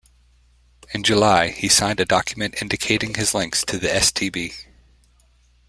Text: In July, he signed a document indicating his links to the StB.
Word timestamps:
In 0.95 1.03
July, 1.03 1.49
he 1.49 1.67
signed 1.69 1.99
a 1.99 2.05
document 2.05 2.59
indicating 2.59 3.13
his 3.13 3.35
links 3.35 3.63
to 3.65 3.77
the 3.77 3.87
StB. 3.89 4.51